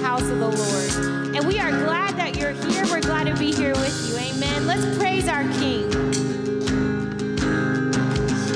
[0.00, 1.36] house of the Lord.
[1.36, 2.84] And we are glad that you're here.
[2.86, 4.16] We're glad to be here with you.
[4.18, 4.66] Amen.
[4.66, 5.92] Let's praise our King.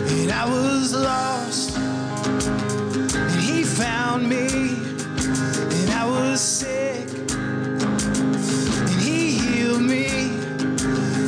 [0.08, 4.49] And I was lost, and He found me.
[4.49, 10.08] And I was sick, and He healed me.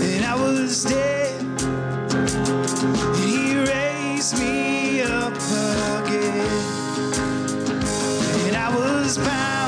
[0.09, 5.35] And I was dead, and He raised me up
[6.05, 6.65] again.
[8.59, 9.66] I was bound.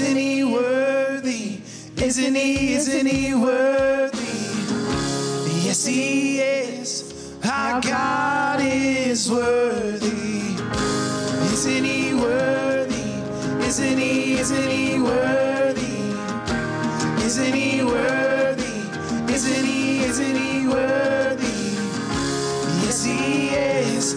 [0.00, 1.60] Isn't he worthy?
[1.96, 2.74] Isn't he?
[2.74, 4.16] Isn't he worthy?
[5.66, 7.34] Yes, he is.
[7.44, 10.54] Our God is worthy.
[11.52, 13.10] Isn't he worthy?
[13.66, 14.38] Isn't he?
[14.38, 16.14] Isn't he worthy?
[17.26, 19.32] Isn't he worthy?
[19.34, 20.04] Isn't he?
[20.04, 21.74] Isn't he worthy?
[22.84, 24.14] Yes, he is.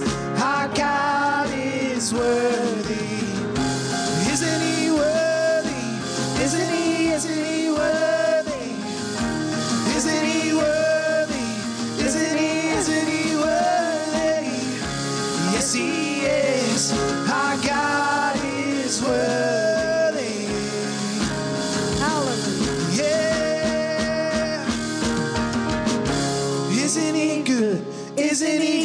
[28.42, 28.81] city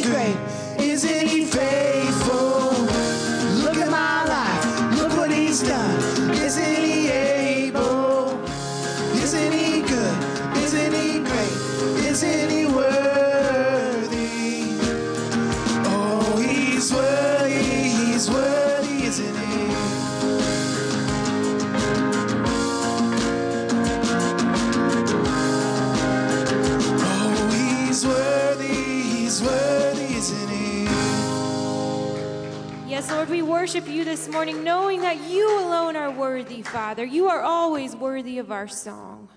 [33.27, 37.03] Lord, we worship you this morning knowing that you alone are worthy, Father.
[37.03, 39.27] You are always worthy of our song.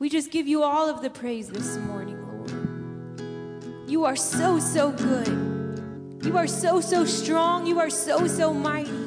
[0.00, 3.88] We just give you all of the praise this morning, Lord.
[3.88, 5.28] You are so, so good.
[6.24, 7.68] You are so, so strong.
[7.68, 9.03] You are so, so mighty.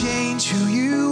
[0.00, 1.09] change who you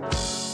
[0.00, 0.51] I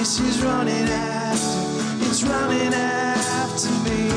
[0.00, 4.09] your is running after, it's running after me.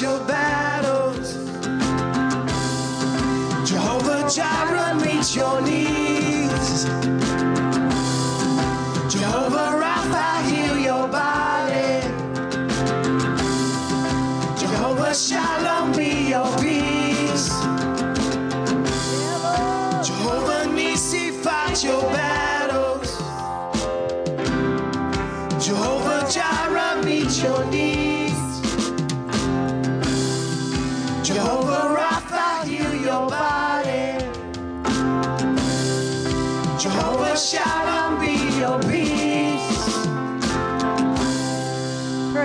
[0.00, 1.34] Your battles.
[3.70, 7.15] Jehovah Jireh meets your needs.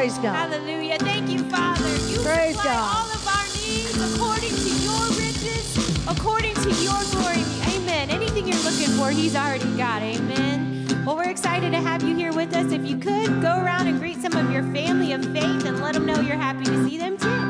[0.01, 0.51] Praise God.
[0.51, 0.97] Hallelujah.
[0.97, 1.87] Thank you, Father.
[2.09, 3.05] You Praise supply God.
[3.05, 7.43] all of our needs according to your riches, according to your glory.
[7.75, 8.09] Amen.
[8.09, 10.01] Anything you're looking for, He's already got.
[10.01, 10.87] Amen.
[11.05, 12.71] Well, we're excited to have you here with us.
[12.71, 15.93] If you could, go around and greet some of your family of faith and let
[15.93, 17.40] them know you're happy to see them too.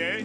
[0.00, 0.24] Today.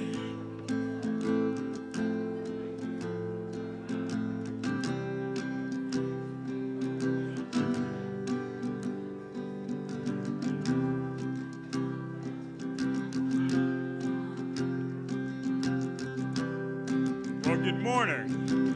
[17.44, 18.76] Well, good morning.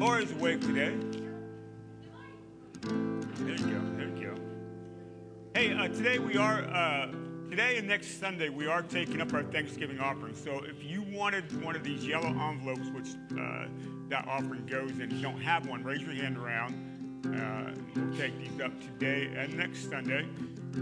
[0.00, 0.96] Laura's awake today.
[2.82, 3.80] There you go.
[3.96, 4.34] There you go.
[5.54, 7.15] Hey, uh, today we are, uh,
[7.56, 10.34] today and next Sunday, we are taking up our Thanksgiving offering.
[10.34, 13.64] So if you wanted one of these yellow envelopes, which uh,
[14.10, 16.74] that offering goes in, you don't have one, raise your hand around.
[17.24, 20.26] Uh, we'll take these up today and next Sunday.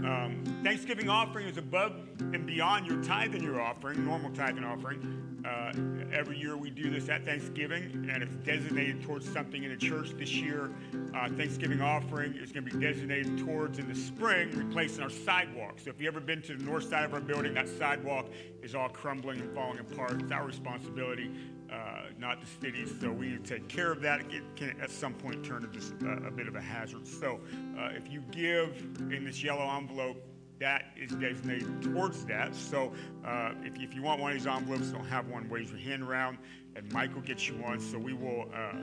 [0.03, 4.65] Um, Thanksgiving offering is above and beyond your tithe and your offering, normal tithe and
[4.65, 5.45] offering.
[5.45, 5.71] Uh,
[6.15, 10.11] every year we do this at Thanksgiving, and it's designated towards something in the church.
[10.17, 10.71] This year,
[11.13, 15.79] uh, Thanksgiving offering is going to be designated towards in the spring, replacing our sidewalk.
[15.83, 18.27] So if you've ever been to the north side of our building, that sidewalk
[18.63, 20.21] is all crumbling and falling apart.
[20.21, 21.29] It's our responsibility,
[21.71, 22.93] uh, not the city's.
[23.01, 24.21] So we need to take care of that.
[24.31, 27.05] It can at some point turn into just a, a bit of a hazard.
[27.05, 27.41] So
[27.77, 28.73] uh, if you give
[29.11, 30.23] in this yellow envelope,
[30.59, 32.55] that is designated towards that.
[32.55, 32.93] So
[33.25, 36.03] uh, if, if you want one of these envelopes, don't have one, raise your hand
[36.03, 36.37] around,
[36.75, 37.79] and Mike will get you one.
[37.79, 38.77] So we will uh,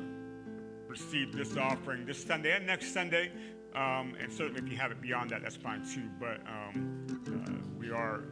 [0.87, 3.31] receive this offering this Sunday and next Sunday.
[3.75, 6.09] Um, and certainly if you have it beyond that, that's fine too.
[6.21, 7.07] But um,
[7.47, 8.25] uh, we are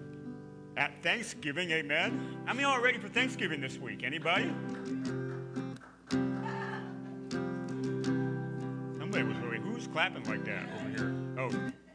[0.76, 2.42] at Thanksgiving, amen.
[2.44, 4.02] How many are ready for Thanksgiving this week?
[4.04, 4.52] Anybody?
[8.98, 11.14] Somebody was really, who's clapping like that over here?
[11.38, 11.89] Oh.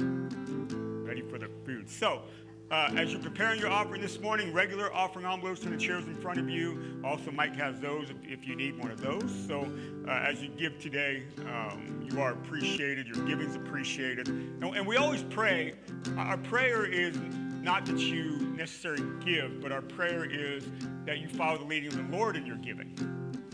[0.00, 1.88] Ready for the food.
[1.88, 2.22] So,
[2.70, 6.14] uh, as you're preparing your offering this morning, regular offering envelopes in the chairs in
[6.14, 7.00] front of you.
[7.04, 9.28] Also, Mike has those if, if you need one of those.
[9.48, 9.66] So,
[10.06, 13.08] uh, as you give today, um, you are appreciated.
[13.08, 14.28] Your giving's appreciated.
[14.28, 15.74] And, and we always pray.
[16.16, 17.18] Our prayer is
[17.60, 20.64] not that you necessarily give, but our prayer is
[21.06, 22.96] that you follow the leading of the Lord in your giving.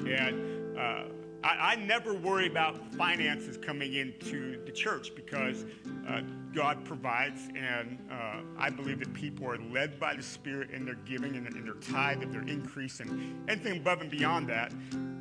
[0.07, 1.05] And uh,
[1.43, 5.65] I, never worry about finances coming into the church because
[6.09, 6.23] uh,
[6.55, 10.95] God provides, and uh, I believe that people are led by the Spirit in their
[10.95, 14.73] giving and in their tithe, if they're increasing, anything above and beyond that,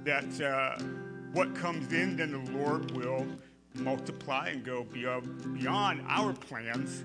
[0.05, 0.81] that uh,
[1.33, 3.25] what comes in, then the Lord will
[3.75, 7.03] multiply and go beyond our plans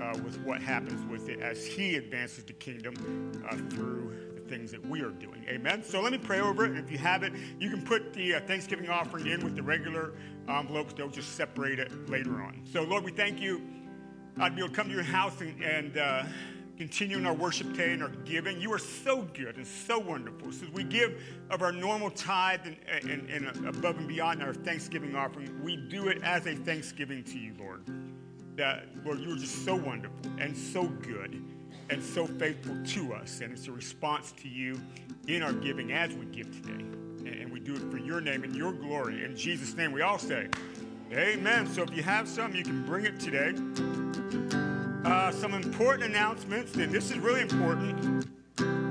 [0.00, 2.94] uh, with what happens with it as He advances the kingdom
[3.48, 4.12] uh, through
[4.48, 5.44] things that we are doing.
[5.48, 5.82] Amen.
[5.82, 6.76] So let me pray over it.
[6.76, 10.12] If you have it, you can put the uh, Thanksgiving offering in with the regular
[10.48, 10.94] envelopes.
[10.94, 12.60] They'll just separate it later on.
[12.64, 13.62] So, Lord, we thank you.
[14.38, 16.24] I'd be able to come to your house and, and uh,
[16.76, 18.60] continue in our worship day and our giving.
[18.60, 20.52] You are so good and so wonderful.
[20.52, 22.76] So we give of our normal tithe and,
[23.10, 27.38] and, and above and beyond our Thanksgiving offering, we do it as a thanksgiving to
[27.38, 27.82] you, Lord
[28.56, 31.42] that, Lord, you are just so wonderful and so good
[31.90, 33.40] and so faithful to us.
[33.40, 34.80] And it's a response to you
[35.28, 36.84] in our giving as we give today.
[37.24, 39.24] And we do it for your name and your glory.
[39.24, 40.48] In Jesus' name, we all say,
[41.12, 41.66] Amen.
[41.66, 43.54] So if you have some, you can bring it today.
[45.04, 48.26] Uh, some important announcements, and this is really important.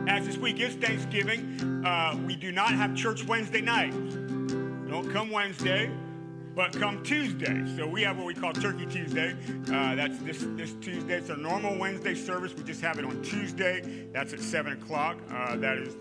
[0.08, 3.91] As this week is Thanksgiving, uh, we do not have church Wednesday night.
[4.88, 5.91] Don't come Wednesday
[6.56, 7.63] but come Tuesday.
[7.76, 9.36] So we have what we call Turkey Tuesday.
[9.68, 11.15] Uh, that's this, this Tuesday.
[11.15, 12.54] It's a normal Wednesday service.
[12.54, 14.08] We just have it on Tuesday.
[14.13, 15.18] That's at 7 o'clock.
[15.30, 15.96] Uh, that is,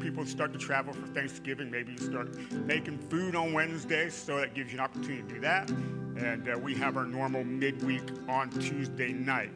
[0.00, 1.70] people start to travel for Thanksgiving.
[1.70, 2.34] Maybe you start
[2.66, 5.70] making food on Wednesday, so that gives you an opportunity to do that.
[5.70, 9.52] And uh, we have our normal midweek on Tuesday night.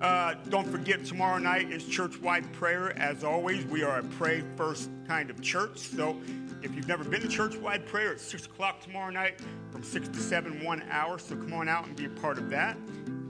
[0.00, 2.96] Uh, don't forget, tomorrow night is church wide prayer.
[2.98, 5.78] As always, we are a pray first kind of church.
[5.78, 6.20] So
[6.64, 10.08] if you've never been to church wide prayer, it's 6 o'clock tomorrow night from 6
[10.08, 11.18] to 7, one hour.
[11.18, 12.76] So come on out and be a part of that.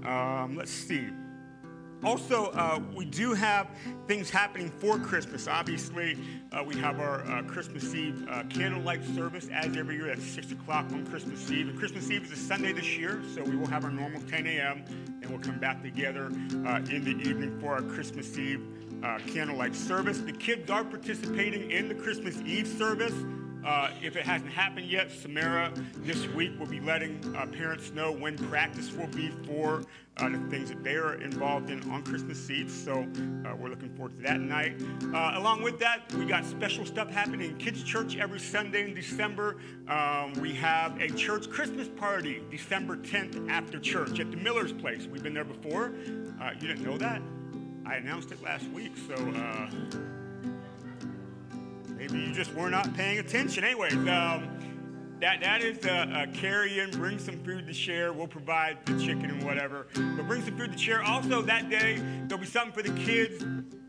[0.06, 1.08] Um, let's see.
[2.04, 3.68] Also, uh, we do have
[4.06, 5.48] things happening for Christmas.
[5.48, 6.18] Obviously,
[6.52, 10.52] uh, we have our uh, Christmas Eve uh, candlelight service as every year at 6
[10.52, 11.70] o'clock on Christmas Eve.
[11.70, 14.46] And Christmas Eve is a Sunday this year, so we will have our normal 10
[14.46, 14.84] a.m.
[15.22, 16.26] and we'll come back together
[16.66, 18.60] uh, in the evening for our Christmas Eve
[19.04, 20.18] uh, candlelight service.
[20.20, 23.14] The kids are participating in the Christmas Eve service.
[23.64, 28.12] Uh, if it hasn't happened yet, Samara this week will be letting uh, parents know
[28.12, 29.82] when practice will be for
[30.18, 32.70] uh, the things that they are involved in on Christmas Eve.
[32.70, 32.92] So
[33.46, 34.82] uh, we're looking forward to that night.
[35.14, 38.94] Uh, along with that, we got special stuff happening in Kids Church every Sunday in
[38.94, 39.56] December.
[39.88, 45.06] Um, we have a church Christmas party December 10th after church at the Miller's Place.
[45.06, 45.94] We've been there before.
[46.38, 47.22] Uh, you didn't know that?
[47.86, 49.70] I announced it last week, so uh,
[51.90, 53.62] maybe you just were not paying attention.
[53.64, 54.48] Anyways, um,
[55.24, 58.12] that, that is a, a carry in, bring some food to share.
[58.12, 59.86] We'll provide the chicken and whatever.
[59.94, 61.02] But bring some food to share.
[61.02, 63.42] Also, that day, there'll be something for the kids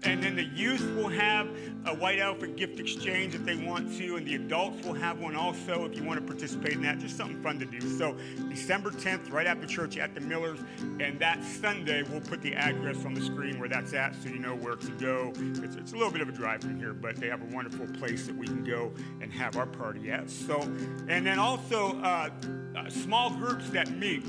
[0.06, 1.50] and then the youth will have
[1.86, 5.36] a white elephant gift exchange if they want to, and the adults will have one
[5.36, 7.00] also if you want to participate in that.
[7.00, 7.82] Just something fun to do.
[7.82, 8.16] So,
[8.50, 10.60] December 10th, right after church at the Millers,
[11.00, 14.40] and that Sunday, we'll put the address on the screen where that's at so you
[14.40, 15.34] know where to go.
[15.36, 17.88] It's, it's a little bit of a drive from here, but they have a wonderful
[17.98, 20.30] place that we can go and have our party at.
[20.30, 20.62] So,
[21.08, 22.30] and then also uh,
[22.76, 24.24] uh, small groups that meet.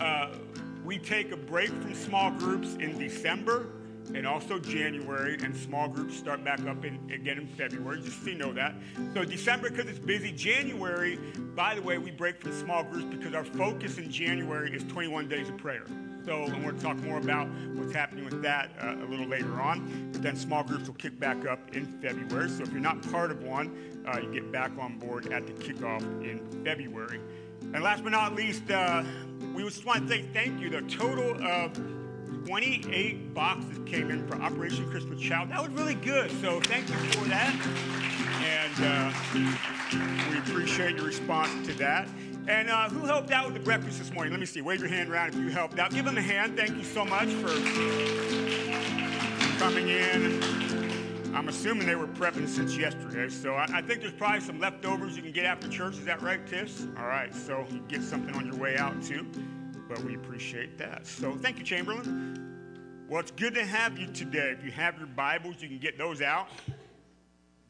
[0.00, 0.30] Uh,
[0.84, 3.66] we take a break from small groups in December
[4.14, 8.30] and also January, and small groups start back up in, again in February, just so
[8.30, 8.74] you know that.
[9.12, 10.32] So December, because it's busy.
[10.32, 11.18] January,
[11.54, 15.28] by the way, we break from small groups because our focus in January is 21
[15.28, 15.84] days of prayer.
[16.28, 19.62] So we're going to talk more about what's happening with that uh, a little later
[19.62, 20.10] on.
[20.12, 22.50] But then small groups will kick back up in February.
[22.50, 25.54] So if you're not part of one, uh, you get back on board at the
[25.54, 27.18] kickoff in February.
[27.72, 29.04] And last but not least, uh,
[29.54, 30.68] we just want to say thank you.
[30.68, 31.72] The total of
[32.44, 35.48] 28 boxes came in for Operation Christmas Child.
[35.48, 36.30] That was really good.
[36.42, 37.54] So thank you for that.
[38.44, 42.06] And uh, we appreciate your response to that.
[42.48, 44.32] And uh, who helped out with the breakfast this morning?
[44.32, 44.62] Let me see.
[44.62, 45.90] Wave your hand around if you helped out.
[45.90, 46.56] Give them a hand.
[46.56, 47.48] Thank you so much for
[49.58, 50.42] coming in.
[51.34, 55.14] I'm assuming they were prepping since yesterday, so I, I, think there's probably some leftovers
[55.14, 55.94] you can get after church.
[55.94, 56.86] Is that right, Tiff?
[56.98, 59.26] All right, so you get something on your way out too
[59.88, 61.06] but we appreciate that.
[61.06, 63.06] So thank you, Chamberlain.
[63.08, 64.54] Well, it's good to have you today.
[64.56, 66.48] If you have your Bibles, you can get those out.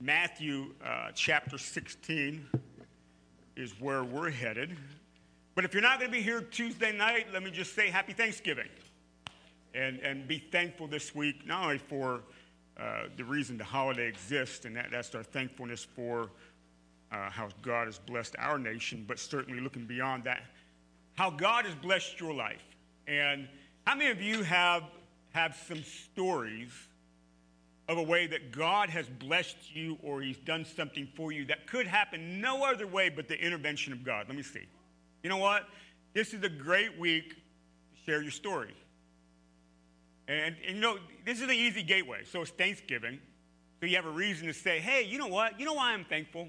[0.01, 2.45] Matthew uh, chapter 16
[3.59, 4.77] is where we're headed.
[5.55, 8.13] But if you're not going to be here Tuesday night, let me just say happy
[8.13, 8.69] Thanksgiving.
[9.75, 12.21] And, and be thankful this week, not only for
[12.79, 16.31] uh, the reason the holiday exists, and that, that's our thankfulness for
[17.11, 20.43] uh, how God has blessed our nation, but certainly looking beyond that,
[21.17, 22.65] how God has blessed your life.
[23.09, 23.49] And
[23.87, 24.85] how many of you have,
[25.33, 26.71] have some stories
[27.89, 31.67] of a way that God has blessed you or He's done something for you that
[31.67, 34.27] could happen no other way but the intervention of God?
[34.29, 34.67] Let me see.
[35.23, 35.67] You know what?
[36.13, 38.75] This is a great week to share your story.
[40.27, 42.25] And, and you know, this is an easy gateway.
[42.25, 43.19] So it's Thanksgiving.
[43.81, 45.59] So you have a reason to say, hey, you know what?
[45.59, 46.49] You know why I'm thankful?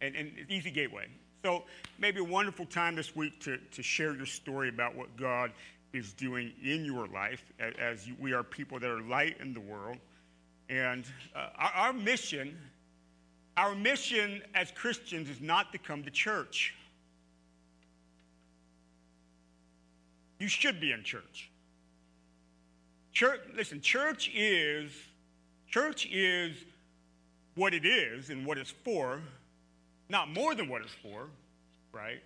[0.00, 1.06] And, and it's easy gateway.
[1.44, 1.62] So
[1.98, 5.52] maybe a wonderful time this week to, to share your story about what God
[5.92, 9.54] is doing in your life as, as you, we are people that are light in
[9.54, 9.98] the world.
[10.68, 11.04] And
[11.34, 12.56] uh, our, our mission,
[13.56, 16.74] our mission as Christians is not to come to church.
[20.38, 21.50] You should be in church.
[23.12, 24.92] Church, listen, church is
[25.68, 26.56] church is
[27.54, 29.20] what it is and what it's for,
[30.08, 31.26] not more than what it's for,
[31.92, 32.22] right?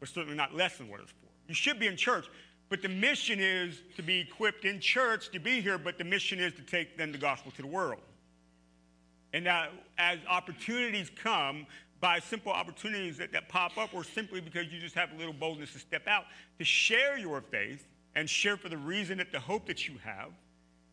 [0.00, 1.28] But certainly not less than what it's for.
[1.48, 2.26] You should be in church,
[2.72, 6.38] but the mission is to be equipped in church to be here, but the mission
[6.38, 8.00] is to take then the gospel to the world.
[9.34, 9.68] And now,
[9.98, 11.66] as opportunities come,
[12.00, 15.34] by simple opportunities that, that pop up, or simply because you just have a little
[15.34, 16.24] boldness to step out,
[16.58, 20.30] to share your faith and share for the reason that the hope that you have,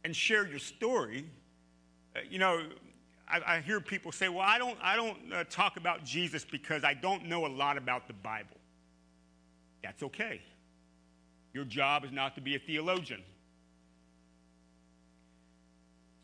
[0.03, 1.25] and share your story.
[2.13, 2.61] Uh, you know,
[3.25, 6.93] I, hear people say, "Well, I don't, I don't uh, talk about Jesus because I
[6.93, 8.57] don't know a lot about the Bible."
[9.81, 10.41] That's okay.
[11.53, 13.23] Your job is not to be a theologian.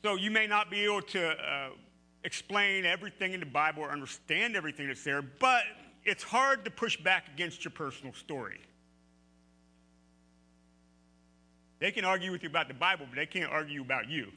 [0.03, 1.69] So you may not be able to uh,
[2.23, 5.63] explain everything in the Bible or understand everything that's there, but
[6.03, 8.59] it's hard to push back against your personal story.
[11.79, 14.31] They can argue with you about the Bible, but they can't argue about you.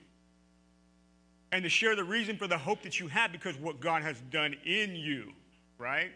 [1.53, 4.20] And to share the reason for the hope that you have because what God has
[4.30, 5.32] done in you,
[5.78, 6.11] right?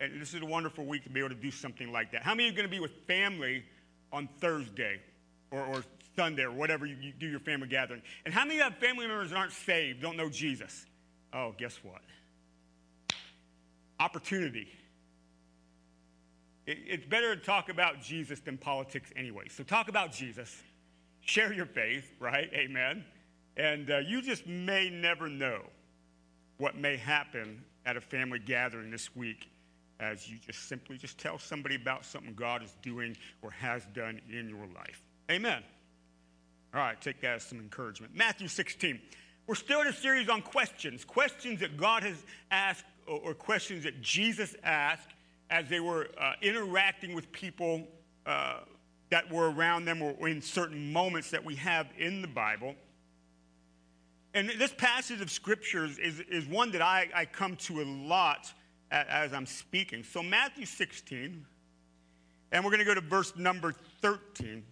[0.00, 2.22] And this is a wonderful week to be able to do something like that.
[2.22, 3.64] How many are going to be with family
[4.12, 5.00] on Thursday
[5.50, 5.84] or, or
[6.16, 8.02] Sunday or whatever you, you, do your family gathering.
[8.24, 10.86] And how many of have family members that aren't saved, don't know Jesus?
[11.32, 12.02] Oh, guess what?
[13.98, 14.68] Opportunity.
[16.66, 19.44] It, it's better to talk about Jesus than politics anyway.
[19.48, 20.54] So talk about Jesus,
[21.20, 22.50] share your faith, right?
[22.54, 23.04] Amen.
[23.56, 25.62] And uh, you just may never know
[26.58, 29.48] what may happen at a family gathering this week
[30.00, 34.20] as you just simply just tell somebody about something God is doing or has done
[34.30, 35.02] in your life.
[35.30, 35.62] Amen.
[36.74, 38.14] All right, take that as some encouragement.
[38.14, 39.00] Matthew 16.
[39.46, 42.16] We're still in a series on questions, questions that God has
[42.50, 45.10] asked or, questions that Jesus asked
[45.50, 47.82] as they were uh, interacting with people
[48.26, 48.60] uh,
[49.10, 52.76] that were around them or in certain moments that we have in the Bible.
[54.34, 58.52] And this passage of scriptures is, is one that I, I come to a lot
[58.90, 60.02] as I'm speaking.
[60.04, 61.46] So, Matthew 16,
[62.52, 64.46] and we're going to go to verse number 13.
[64.56, 64.64] It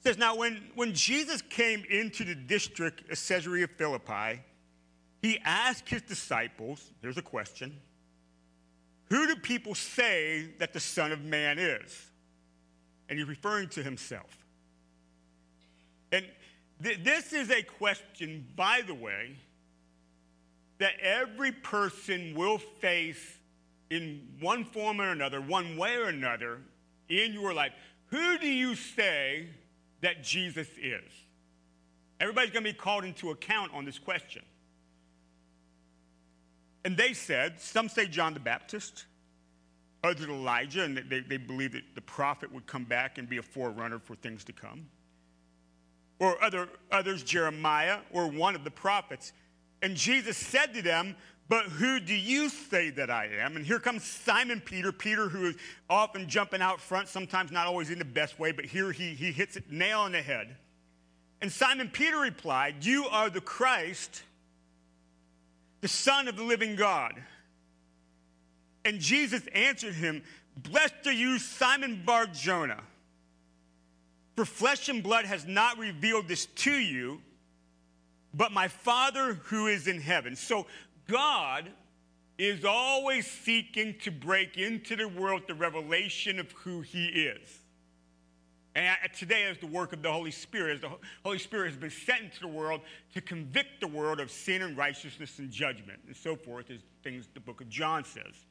[0.00, 4.40] says, Now, when, when Jesus came into the district of Caesarea Philippi,
[5.20, 7.78] he asked his disciples, here's a question
[9.10, 12.06] Who do people say that the Son of Man is?
[13.08, 14.38] And he's referring to himself.
[16.12, 16.24] And
[16.82, 19.36] th- this is a question, by the way,
[20.78, 23.38] that every person will face
[23.90, 26.58] in one form or another, one way or another
[27.08, 27.72] in your life.
[28.06, 29.48] Who do you say
[30.00, 31.10] that Jesus is?
[32.20, 34.42] Everybody's going to be called into account on this question.
[36.84, 39.06] And they said, some say John the Baptist,
[40.02, 43.42] others Elijah, and they, they believe that the prophet would come back and be a
[43.42, 44.86] forerunner for things to come.
[46.18, 49.32] Or other, others, Jeremiah, or one of the prophets.
[49.82, 51.16] And Jesus said to them,
[51.48, 53.56] But who do you say that I am?
[53.56, 55.56] And here comes Simon Peter, Peter, who is
[55.90, 59.32] often jumping out front, sometimes not always in the best way, but here he, he
[59.32, 60.56] hits it nail on the head.
[61.42, 64.22] And Simon Peter replied, You are the Christ,
[65.80, 67.20] the Son of the living God.
[68.84, 70.22] And Jesus answered him,
[70.56, 72.82] Blessed are you, Simon Bar Jonah.
[74.36, 77.20] For flesh and blood has not revealed this to you
[78.34, 80.36] but my Father who is in heaven.
[80.36, 80.66] So
[81.08, 81.70] God
[82.38, 87.60] is always seeking to break into the world the revelation of who he is.
[88.74, 90.90] And today is the work of the Holy Spirit, as the
[91.24, 92.80] Holy Spirit has been sent into the world
[93.12, 97.28] to convict the world of sin and righteousness and judgment and so forth, as things
[97.34, 98.46] the book of John says.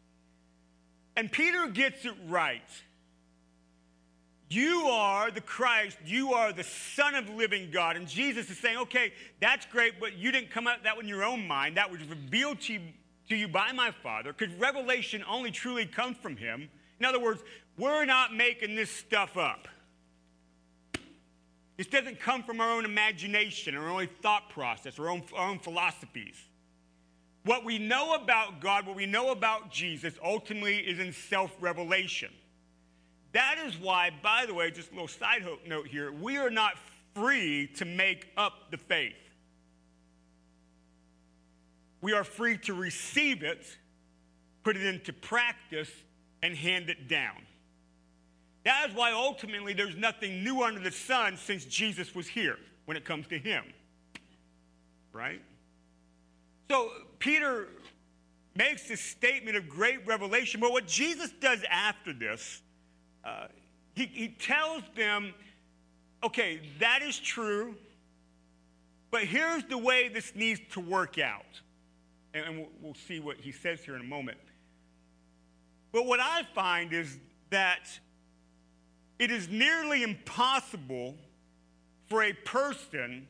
[1.18, 2.62] And Peter gets it right.
[4.52, 5.98] You are the Christ.
[6.06, 7.96] You are the Son of living God.
[7.96, 11.24] And Jesus is saying, okay, that's great, but you didn't come up that in your
[11.24, 11.78] own mind.
[11.78, 12.82] That was revealed to you,
[13.30, 16.68] to you by my Father, because revelation only truly comes from Him.
[17.00, 17.42] In other words,
[17.78, 19.70] we're not making this stuff up.
[21.78, 25.60] This doesn't come from our own imagination, our own thought process, our own, our own
[25.60, 26.36] philosophies.
[27.46, 32.32] What we know about God, what we know about Jesus, ultimately is in self revelation.
[33.34, 36.74] That is why, by the way, just a little side note here, we are not
[37.16, 39.16] free to make up the faith.
[42.02, 43.66] We are free to receive it,
[44.64, 45.90] put it into practice,
[46.44, 47.38] and hand it down.
[48.64, 52.98] That is why ultimately there's nothing new under the sun since Jesus was here when
[52.98, 53.64] it comes to Him.
[55.14, 55.42] Right?
[56.70, 57.68] So Peter
[58.56, 62.62] makes this statement of great revelation, but what Jesus does after this
[63.24, 63.48] uh,
[63.94, 65.34] he, he tells them,
[66.24, 67.76] okay, that is true,
[69.10, 71.62] but here's the way this needs to work out.
[72.34, 74.38] And, and we'll, we'll see what he says here in a moment.
[75.92, 77.18] But what I find is
[77.50, 78.00] that
[79.20, 81.16] it is nearly impossible
[82.08, 83.28] for a person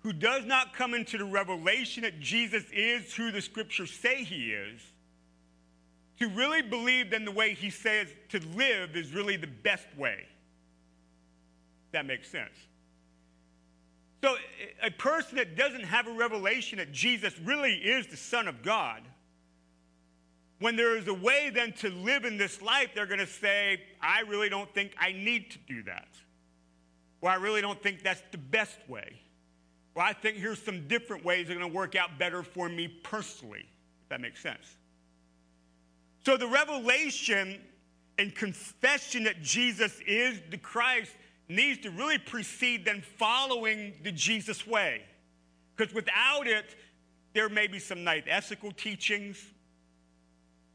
[0.00, 4.52] who does not come into the revelation that Jesus is who the scriptures say he
[4.52, 4.80] is
[6.22, 10.24] to really believe then the way he says to live is really the best way.
[11.90, 12.54] That makes sense.
[14.22, 14.36] So,
[14.80, 19.02] a person that doesn't have a revelation that Jesus really is the Son of God,
[20.60, 23.80] when there is a way then to live in this life, they're going to say,
[24.00, 26.06] I really don't think I need to do that.
[27.20, 29.20] Or I really don't think that's the best way.
[29.96, 32.68] Or I think here's some different ways that are going to work out better for
[32.68, 33.66] me personally,
[34.04, 34.76] if that makes sense.
[36.24, 37.60] So the revelation
[38.18, 41.12] and confession that Jesus is the Christ
[41.48, 45.02] needs to really precede then following the Jesus way.
[45.76, 46.76] Because without it,
[47.34, 49.42] there may be some nice ethical teachings.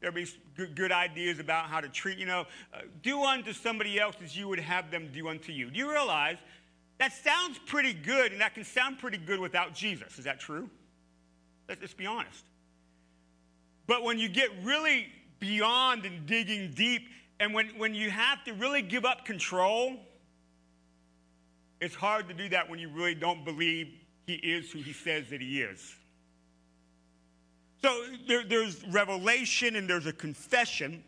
[0.00, 0.26] There'll be
[0.56, 4.36] good, good, ideas about how to treat, you know, uh, do unto somebody else as
[4.36, 5.70] you would have them do unto you.
[5.70, 6.36] Do you realize
[6.98, 10.18] that sounds pretty good and that can sound pretty good without Jesus?
[10.18, 10.68] Is that true?
[11.68, 12.44] Let's, let's be honest.
[13.86, 15.08] But when you get really
[15.40, 17.08] beyond and digging deep.
[17.40, 19.96] And when, when you have to really give up control,
[21.80, 23.88] it's hard to do that when you really don't believe
[24.26, 25.94] he is who he says that he is.
[27.82, 31.02] So there, there's revelation and there's a confession.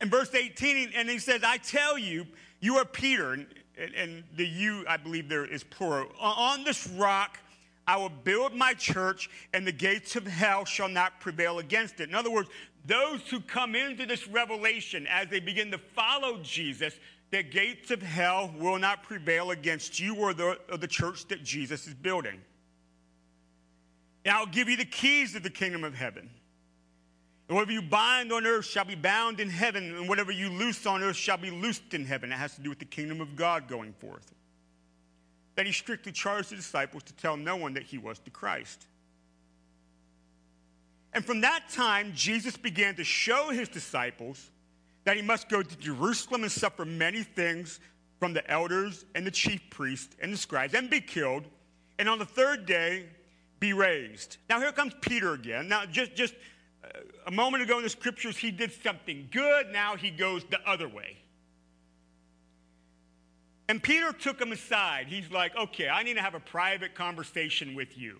[0.00, 2.26] In verse 18, and he says, I tell you,
[2.60, 3.46] you are Peter, and,
[3.76, 6.08] and the you, I believe there is plural.
[6.20, 7.38] On this rock,
[7.86, 12.08] I will build my church, and the gates of hell shall not prevail against it.
[12.08, 12.48] In other words,
[12.86, 16.94] those who come into this revelation as they begin to follow Jesus,
[17.30, 21.42] the gates of hell will not prevail against you or the, or the church that
[21.42, 22.40] Jesus is building.
[24.24, 26.28] And I'll give you the keys of the kingdom of heaven.
[27.48, 30.86] And whatever you bind on earth shall be bound in heaven, and whatever you loose
[30.86, 32.32] on earth shall be loosed in heaven.
[32.32, 34.32] It has to do with the kingdom of God going forth.
[35.54, 38.86] Then he strictly charged the disciples to tell no one that he was the Christ.
[41.12, 44.50] And from that time, Jesus began to show his disciples
[45.04, 47.80] that he must go to Jerusalem and suffer many things
[48.18, 51.44] from the elders and the chief priests and the scribes and be killed,
[51.98, 53.06] and on the third day
[53.58, 54.38] be raised.
[54.48, 55.68] Now, here comes Peter again.
[55.68, 56.34] Now, just, just
[56.84, 59.70] uh, a moment ago in the scriptures, he did something good.
[59.72, 61.16] Now he goes the other way.
[63.68, 65.06] And Peter took him aside.
[65.08, 68.18] He's like, okay, I need to have a private conversation with you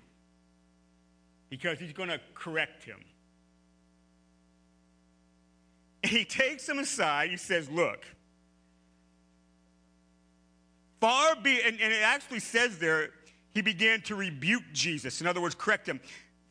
[1.53, 2.97] because he's going to correct him.
[6.03, 7.29] And he takes him aside.
[7.29, 8.07] He says, Look,
[10.99, 13.11] far be, and, and it actually says there,
[13.53, 15.21] he began to rebuke Jesus.
[15.21, 16.01] In other words, correct him.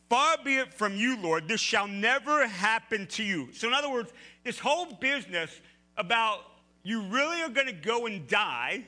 [0.08, 3.52] Far be it from you, Lord, this shall never happen to you.
[3.54, 5.62] So, in other words, this whole business
[5.98, 6.42] about
[6.84, 8.86] you really are going to go and die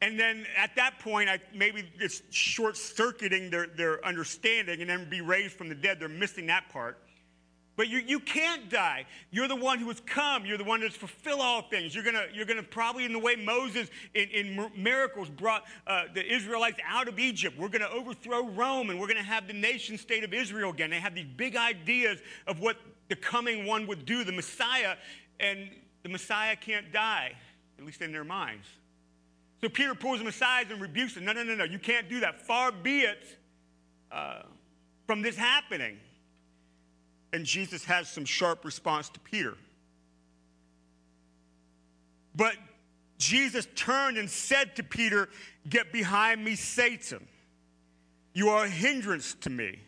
[0.00, 5.10] and then at that point, I, maybe it's short circuiting their, their understanding and then
[5.10, 5.98] be raised from the dead.
[5.98, 6.98] They're missing that part.
[7.78, 9.06] But you, you can't die.
[9.30, 10.44] You're the one who has come.
[10.44, 11.94] You're the one that's fulfill all things.
[11.94, 16.26] You're gonna you're gonna probably in the way Moses in, in miracles brought uh, the
[16.26, 17.56] Israelites out of Egypt.
[17.56, 20.90] We're gonna overthrow Rome and we're gonna have the nation state of Israel again.
[20.90, 22.18] They have these big ideas
[22.48, 22.78] of what
[23.08, 24.96] the coming one would do, the Messiah,
[25.38, 25.70] and
[26.02, 27.32] the Messiah can't die,
[27.78, 28.66] at least in their minds.
[29.60, 31.24] So Peter pulls him aside and rebukes him.
[31.24, 31.64] No, no, no, no.
[31.64, 32.40] You can't do that.
[32.46, 33.38] Far be it
[34.12, 34.42] uh,
[35.06, 35.98] from this happening.
[37.32, 39.54] and Jesus has some sharp response to Peter.
[42.34, 42.54] But
[43.18, 45.28] Jesus turned and said to Peter,
[45.68, 47.26] Get behind me, Satan.
[48.32, 49.80] You are a hindrance to me.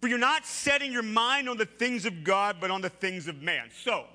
[0.00, 3.28] For you're not setting your mind on the things of God, but on the things
[3.28, 3.68] of man.
[3.84, 4.06] So,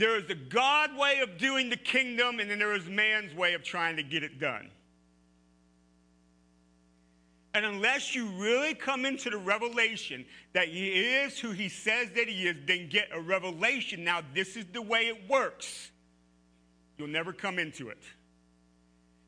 [0.00, 3.54] there is the God way of doing the kingdom, and then there is man's way
[3.54, 4.70] of trying to get it done.
[7.52, 12.28] And unless you really come into the revelation that he is who he says that
[12.28, 14.04] he is, then get a revelation.
[14.04, 15.90] Now, this is the way it works.
[16.96, 17.98] You'll never come into it.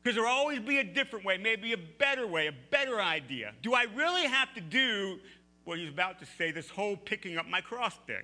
[0.01, 3.53] Because there'll always be a different way, maybe a better way, a better idea.
[3.61, 5.19] Do I really have to do
[5.65, 8.23] what he's about to say, this whole picking up my cross thing?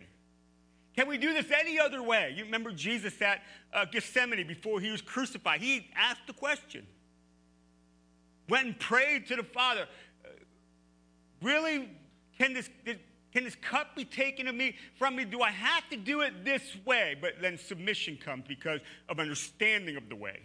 [1.00, 2.34] Can we do this any other way?
[2.36, 3.42] You remember Jesus at
[3.72, 5.62] uh, Gethsemane before he was crucified.
[5.62, 6.86] He asked the question.
[8.50, 9.88] Went and prayed to the Father.
[10.26, 10.30] Uh,
[11.42, 11.88] really,
[12.38, 15.24] can this, can this cup be taken of me, from me?
[15.24, 17.16] Do I have to do it this way?
[17.22, 20.42] But then submission comes because of understanding of the way.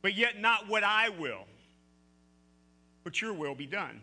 [0.00, 1.44] But yet not what I will,
[3.04, 4.00] but your will be done.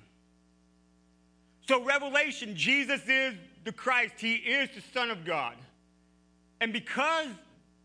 [1.67, 3.33] So, Revelation, Jesus is
[3.63, 4.13] the Christ.
[4.19, 5.55] He is the Son of God.
[6.61, 7.27] And because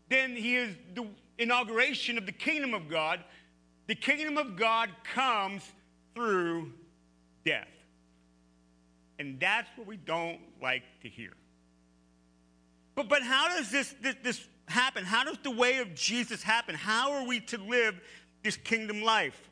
[0.09, 1.07] then he is the
[1.37, 3.23] inauguration of the kingdom of God,
[3.87, 5.63] the kingdom of God comes
[6.13, 6.71] through
[7.45, 7.67] death.
[9.19, 11.31] And that's what we don't like to hear.
[12.95, 15.03] But, but how does this, this, this happen?
[15.03, 16.75] How does the way of Jesus happen?
[16.75, 17.99] How are we to live
[18.43, 19.49] this kingdom life?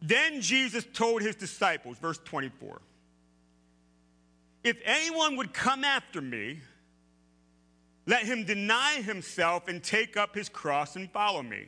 [0.00, 2.80] Then Jesus told his disciples, verse 24,
[4.62, 6.60] if anyone would come after me,
[8.06, 11.66] let him deny himself and take up his cross and follow me.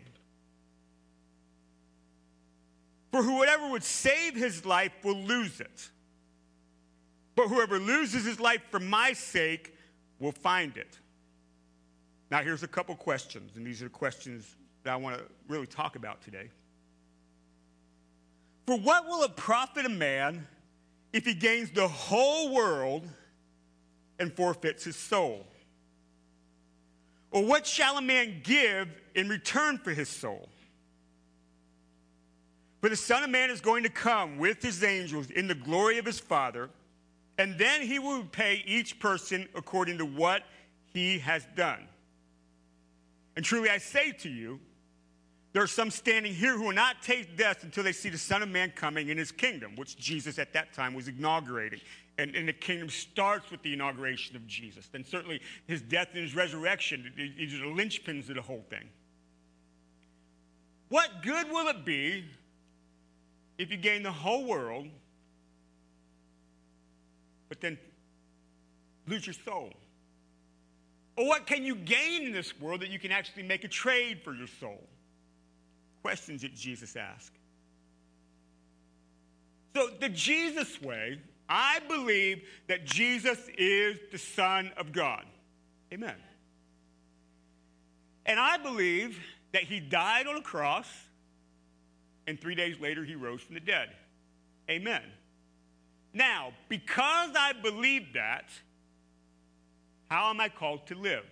[3.11, 5.91] For whoever would save his life will lose it.
[7.35, 9.75] But whoever loses his life for my sake
[10.19, 10.99] will find it.
[12.31, 15.97] Now, here's a couple questions, and these are questions that I want to really talk
[15.97, 16.51] about today.
[18.67, 20.47] For what will it profit a man
[21.13, 23.09] if he gains the whole world
[24.19, 25.47] and forfeits his soul?
[27.31, 30.49] Or what shall a man give in return for his soul?
[32.81, 35.99] For the Son of Man is going to come with his angels in the glory
[35.99, 36.71] of his Father,
[37.39, 40.43] and then he will pay each person according to what
[40.93, 41.89] he has done.
[43.35, 44.61] And truly I say to you,
[45.53, 48.43] there are some standing here who will not taste death until they see the Son
[48.43, 51.81] of Man coming in his kingdom, which Jesus at that time was inaugurating.
[52.19, 54.89] And, and, the kingdom starts with the inauguration of Jesus.
[54.91, 58.89] Then certainly his death and his resurrection, these are the linchpins of the whole thing.
[60.89, 62.25] What good will it be
[63.59, 64.87] if you gain the whole world,
[67.49, 67.77] but then
[69.07, 69.73] lose your soul?
[71.17, 74.21] Or what can you gain in this world that you can actually make a trade
[74.23, 74.83] for your soul?
[76.03, 77.33] Questions that Jesus asked.
[79.75, 81.19] So, the Jesus way
[81.49, 85.25] I believe that Jesus is the Son of God.
[85.93, 86.17] Amen.
[88.25, 89.19] And I believe
[89.53, 90.89] that he died on a cross
[92.27, 93.91] and three days later he rose from the dead.
[94.69, 95.03] Amen.
[96.13, 98.51] Now, because I believe that,
[100.11, 101.27] how am I called to live?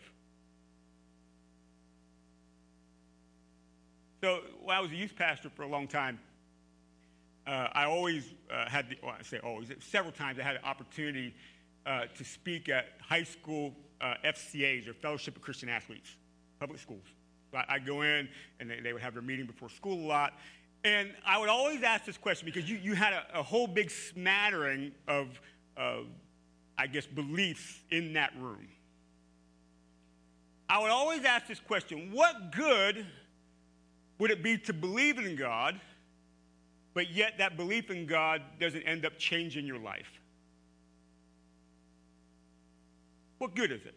[4.22, 6.18] So, well, I was a youth pastor for a long time
[7.46, 10.64] uh, I always uh, had, the, well, I say always, several times I had an
[10.64, 11.34] opportunity
[11.86, 16.16] uh, to speak at high school uh, FCAs or Fellowship of Christian Athletes,
[16.58, 17.04] public schools.
[17.52, 18.28] So I, would go in
[18.60, 20.34] and they, they, would have their meeting before school a lot.
[20.84, 23.90] And I would always ask this question because you, you had a, a whole big
[23.90, 25.40] smattering of,
[25.76, 26.06] of,
[26.78, 28.68] I guess, beliefs in that room.
[30.68, 33.06] I would always ask this question what good
[34.18, 35.78] would it be to believe in God?
[36.94, 40.20] But yet that belief in God doesn't end up changing your life?
[43.38, 43.94] What good is it?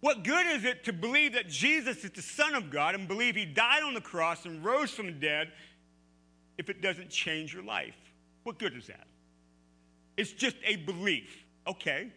[0.00, 3.36] What good is it to believe that Jesus is the Son of God and believe
[3.36, 5.52] He died on the cross and rose from the dead
[6.58, 7.94] if it doesn't change your life?
[8.42, 9.06] What good is that?
[10.16, 11.44] It's just a belief.
[11.68, 12.08] Okay,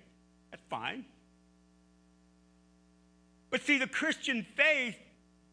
[0.49, 1.05] that's fine.
[3.51, 4.97] But see, the Christian faith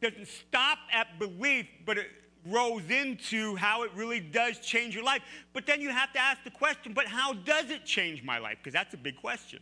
[0.01, 2.07] doesn't stop at belief, but it
[2.49, 5.23] grows into how it really does change your life.
[5.53, 8.59] But then you have to ask the question, but how does it change my life?
[8.59, 9.61] Because that's a big question.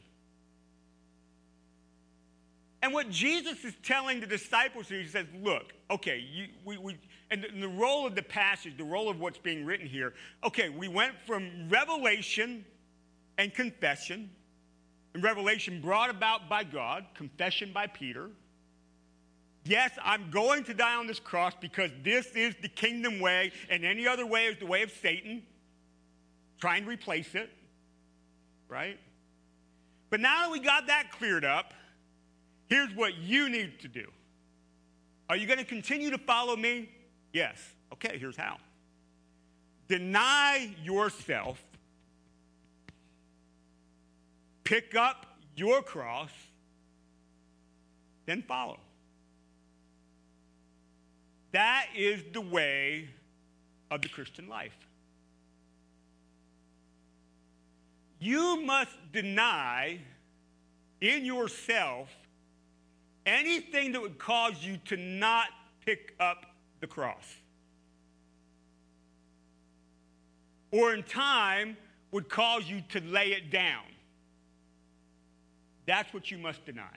[2.82, 6.96] And what Jesus is telling the disciples here, he says, look, okay, you, we, we,
[7.30, 10.14] and the, and the role of the passage, the role of what's being written here,
[10.44, 12.64] okay, we went from revelation
[13.36, 14.30] and confession.
[15.12, 18.30] And revelation brought about by God, confession by Peter.
[19.64, 23.84] Yes, I'm going to die on this cross because this is the kingdom way, and
[23.84, 25.42] any other way is the way of Satan.
[26.60, 27.50] Trying to replace it,
[28.68, 28.98] right?
[30.08, 31.72] But now that we got that cleared up,
[32.68, 34.06] here's what you need to do.
[35.28, 36.88] Are you going to continue to follow me?
[37.32, 37.56] Yes.
[37.92, 38.58] Okay, here's how.
[39.88, 41.62] Deny yourself,
[44.64, 46.30] pick up your cross,
[48.26, 48.78] then follow.
[51.52, 53.08] That is the way
[53.90, 54.76] of the Christian life.
[58.20, 59.98] You must deny
[61.00, 62.08] in yourself
[63.26, 65.48] anything that would cause you to not
[65.84, 66.46] pick up
[66.80, 67.36] the cross.
[70.70, 71.76] Or in time
[72.12, 73.84] would cause you to lay it down.
[75.86, 76.96] That's what you must deny.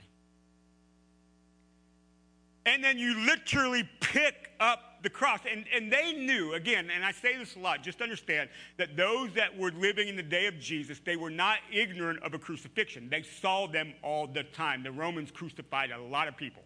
[2.66, 5.42] And then you literally pick up the cross.
[5.50, 9.34] And, and they knew, again, and I say this a lot, just understand that those
[9.34, 13.10] that were living in the day of Jesus, they were not ignorant of a crucifixion.
[13.10, 14.82] They saw them all the time.
[14.82, 16.64] The Romans crucified a lot of people.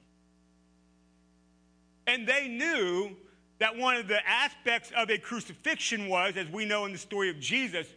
[2.05, 3.15] And they knew
[3.59, 7.31] that one of the aspects of a crucifixion was, as we know in the story
[7.31, 7.87] of Jesus,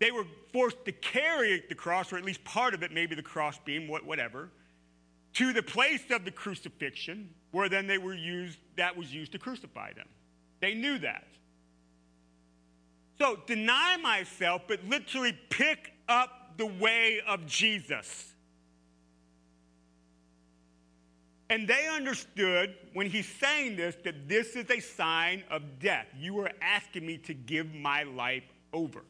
[0.00, 3.22] they were forced to carry the cross, or at least part of it, maybe the
[3.22, 4.50] cross beam, whatever
[5.34, 9.38] to the place of the crucifixion, where then they were used, that was used to
[9.38, 10.08] crucify them.
[10.60, 11.26] They knew that.
[13.18, 18.32] So deny myself, but literally pick up the way of Jesus.
[21.50, 26.06] And they understood when he's saying this that this is a sign of death.
[26.16, 29.04] You are asking me to give my life over.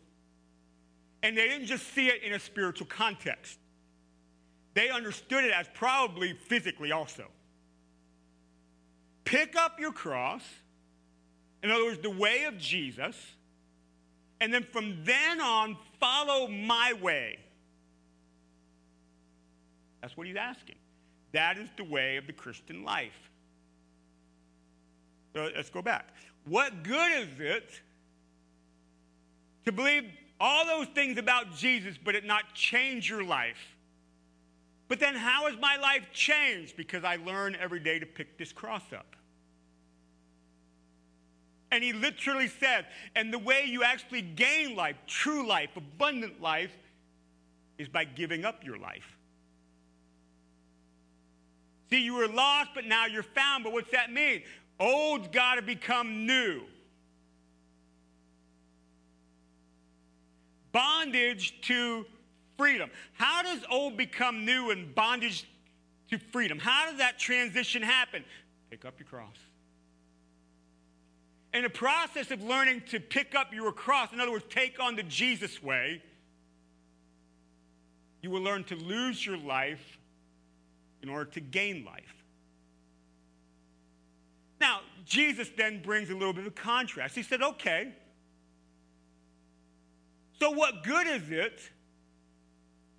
[1.23, 3.59] And they didn't just see it in a spiritual context
[4.75, 7.25] they understood it as probably physically also.
[9.25, 10.43] Pick up your cross,
[11.63, 13.17] in other words, the way of Jesus,
[14.41, 17.39] and then from then on, follow my way.
[20.03, 20.77] That's what he's asking.
[21.33, 23.31] That is the way of the Christian life.
[25.35, 26.09] So let's go back.
[26.45, 27.81] What good is it
[29.65, 30.05] to believe
[30.39, 33.74] all those things about Jesus, but it not change your life?
[34.89, 36.77] But then, how has my life changed?
[36.77, 39.17] Because I learn every day to pick this cross up.
[41.71, 46.71] And he literally said, and the way you actually gain life, true life, abundant life,
[47.79, 49.17] is by giving up your life.
[51.91, 53.65] See, you were lost, but now you're found.
[53.65, 54.43] But what's that mean?
[54.79, 56.63] Old's got to become new.
[60.73, 62.05] Bondage to
[62.57, 62.91] freedom.
[63.15, 65.47] How does old become new and bondage
[66.11, 66.59] to freedom?
[66.59, 68.25] How does that transition happen?
[68.71, 69.37] Pick up your cross.
[71.53, 74.97] In the process of learning to pick up your cross, in other words, take on
[74.97, 76.03] the Jesus way,
[78.23, 79.99] you will learn to lose your life
[81.03, 82.25] in order to gain life.
[84.61, 87.15] Now, Jesus then brings a little bit of contrast.
[87.15, 87.93] He said, okay,
[90.41, 91.61] so what good is it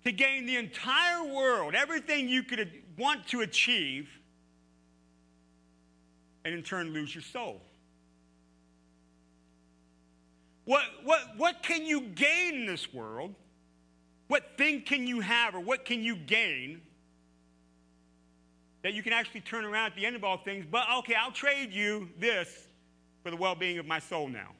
[0.06, 4.08] to gain the entire world, everything you could want to achieve,
[6.44, 7.60] and in turn lose your soul?
[10.64, 13.34] What, what, what can you gain in this world?
[14.28, 16.80] What thing can you have or what can you gain
[18.82, 20.66] that you can actually turn around at the end of all things?
[20.70, 22.68] But okay, I'll trade you this
[23.24, 24.50] for the well being of my soul now.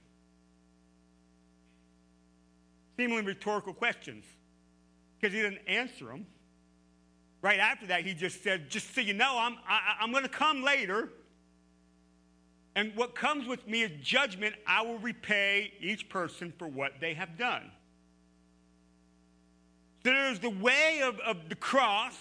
[2.97, 4.24] Seemingly rhetorical questions
[5.20, 6.26] because he didn't answer them.
[7.42, 9.56] Right after that, he just said, Just so you know, I'm,
[10.00, 11.10] I'm going to come later.
[12.74, 14.54] And what comes with me is judgment.
[14.66, 17.70] I will repay each person for what they have done.
[20.04, 22.16] So there's the way of, of the cross,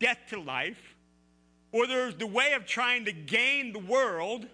[0.00, 0.96] death to life,
[1.72, 4.46] or there's the way of trying to gain the world,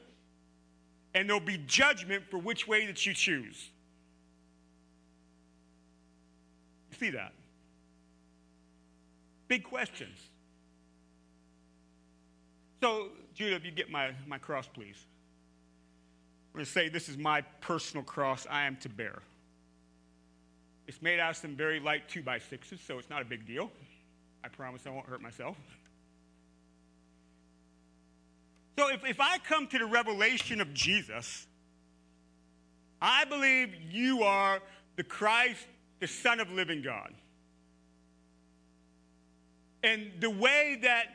[1.15, 3.71] and there'll be judgment for which way that you choose.
[7.05, 7.33] See that?
[9.49, 10.19] Big questions.
[12.81, 14.97] So, Judah, if you get my, my cross, please.
[16.53, 19.21] I'm going to say this is my personal cross I am to bear.
[20.87, 23.47] It's made out of some very light 2 by 6s so it's not a big
[23.47, 23.71] deal.
[24.43, 25.57] I promise I won't hurt myself.
[28.79, 31.47] So if, if I come to the revelation of Jesus,
[33.01, 34.61] I believe you are
[34.97, 35.67] the Christ
[36.01, 37.13] the Son of living God.
[39.83, 41.07] And the way that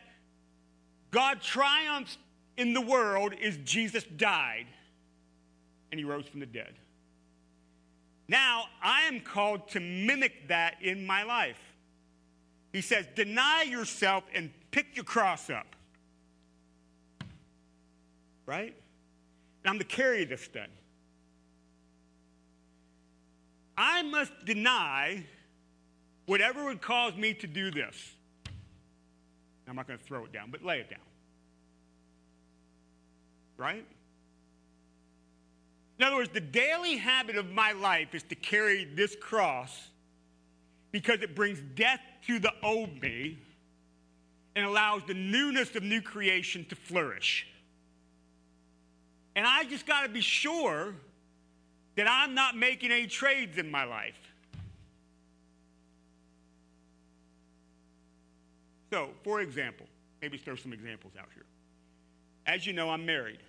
[1.12, 2.18] God triumphs
[2.58, 4.68] in the world is Jesus died
[5.92, 6.76] and he rose from the dead.
[8.28, 11.60] Now, I am called to mimic that in my life.
[12.72, 15.76] He says, Deny yourself and pick your cross up.
[18.46, 18.76] Right?
[19.64, 20.68] And I'm to carry this thing.
[23.80, 25.24] I must deny
[26.26, 27.96] whatever would cause me to do this.
[29.70, 31.00] I'm not going to throw it down, but lay it down.
[33.56, 33.86] Right?
[35.98, 39.90] In other words, the daily habit of my life is to carry this cross
[40.92, 43.38] because it brings death to the old me
[44.58, 47.48] and allows the newness of new creation to flourish.
[49.38, 50.96] And I just got to be sure
[52.00, 54.16] that I'm not making any trades in my life.
[58.90, 59.86] So, for example,
[60.22, 61.44] maybe throw some examples out here.
[62.46, 63.40] As you know, I'm married.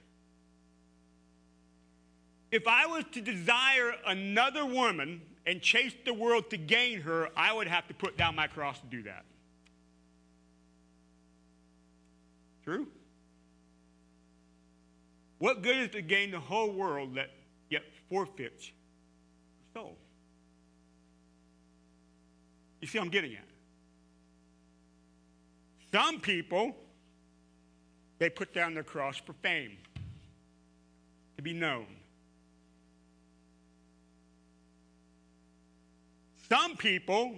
[2.51, 7.53] If I was to desire another woman and chase the world to gain her, I
[7.53, 9.24] would have to put down my cross to do that.
[12.64, 12.88] True?
[15.38, 17.30] What good is to gain the whole world that
[18.11, 18.72] forfeits
[19.74, 19.96] your soul?
[22.80, 23.44] You see, I'm getting at.
[25.92, 26.76] Some people,
[28.18, 29.76] they put down their cross for fame,
[31.36, 31.86] to be known.
[36.48, 37.34] Some people,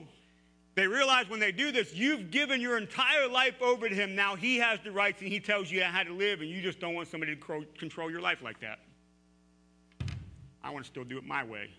[0.74, 4.14] they realize when they do this, you've given your entire life over to him.
[4.14, 6.80] Now he has the rights and he tells you how to live, and you just
[6.80, 8.78] don't want somebody to control your life like that.
[10.64, 11.70] I want to still do it my way.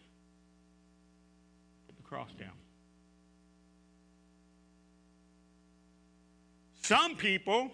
[1.88, 2.52] Put the cross down.
[6.82, 7.72] Some people,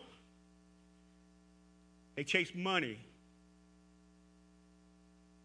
[2.16, 3.00] they chase money.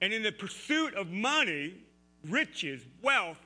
[0.02, 1.74] And in the pursuit of money,
[2.28, 3.38] riches, wealth,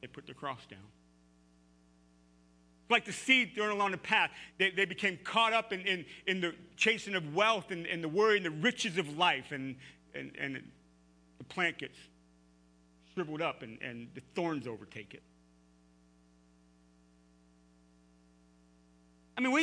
[0.00, 0.78] they put the cross down.
[2.90, 4.30] Like the seed thrown along the path.
[4.58, 8.08] They, they became caught up in, in, in the chasing of wealth and, and the
[8.08, 9.74] worry and the riches of life, and,
[10.14, 10.62] and, and
[11.38, 11.96] the plant gets
[13.14, 15.22] shriveled up and, and the thorns overtake it.
[19.36, 19.62] I mean, we